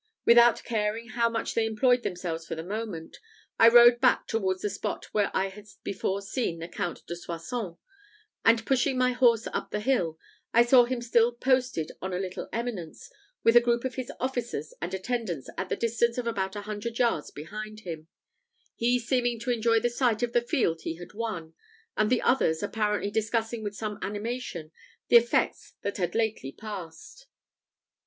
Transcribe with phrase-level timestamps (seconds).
[0.25, 3.17] Without caring much how they employed themselves for the moment,
[3.59, 7.77] I rode back towards the spot where I had before seen the Count de Soissons,
[8.43, 10.17] and pushing my horse up the hill,
[10.55, 13.11] I saw him still posted on a little eminence,
[13.43, 16.95] with a group of his officers and attendants at the distance of about a dozen
[16.95, 18.07] yards behind him
[18.75, 21.53] he seeming to enjoy the sight of the field he had won,
[21.95, 24.71] and the others apparently discussing with some animation
[25.09, 27.27] the events that had lately passed.